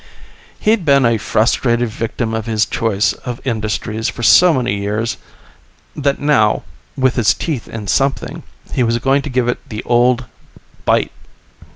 He'd 0.59 0.83
been 0.83 1.05
a 1.05 1.19
frustrated 1.19 1.89
victim 1.89 2.33
of 2.33 2.47
his 2.47 2.65
choice 2.65 3.13
of 3.13 3.39
industries 3.45 4.09
for 4.09 4.23
so 4.23 4.51
many 4.51 4.77
years 4.81 5.17
that 5.95 6.19
now, 6.19 6.63
with 6.97 7.17
his 7.17 7.35
teeth 7.35 7.67
in 7.67 7.85
something, 7.85 8.41
he 8.73 8.81
was 8.81 8.97
going 8.97 9.21
to 9.21 9.29
give 9.29 9.47
it 9.47 9.59
the 9.69 9.83
old 9.83 10.25
bite. 10.85 11.11